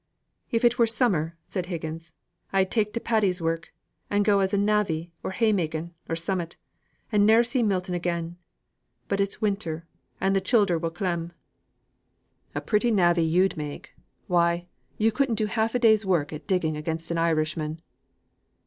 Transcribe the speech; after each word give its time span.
"If 0.49 0.65
it 0.65 0.79
were 0.79 0.87
summer," 0.87 1.37
said 1.47 1.67
Higgins, 1.67 2.15
"I'd 2.51 2.71
take 2.71 2.91
to 2.93 2.99
Paddy's 2.99 3.39
work, 3.39 3.71
and 4.09 4.25
go 4.25 4.39
as 4.39 4.51
a 4.51 4.57
navvy, 4.57 5.13
or 5.21 5.29
haymaking, 5.29 5.93
or 6.09 6.15
summat, 6.15 6.55
and 7.11 7.23
ne'er 7.23 7.43
see 7.43 7.61
Milton 7.61 7.93
again. 7.93 8.37
But 9.07 9.19
it's 9.19 9.43
winter, 9.43 9.85
and 10.19 10.35
th' 10.35 10.43
childer 10.43 10.79
will 10.79 10.89
clem." 10.89 11.33
"A 12.55 12.61
pretty 12.61 12.89
navvy 12.89 13.21
you'd 13.21 13.55
make! 13.57 13.93
why 14.25 14.65
you 14.97 15.11
couldn't 15.11 15.35
do 15.35 15.45
half 15.45 15.75
a 15.75 15.77
day's 15.77 16.03
work 16.03 16.33
at 16.33 16.47
digging 16.47 16.75
against 16.75 17.11
an 17.11 17.19
Irishman." 17.19 17.79